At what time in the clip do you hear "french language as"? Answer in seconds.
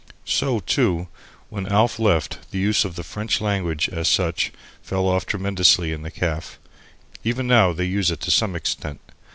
3.03-4.07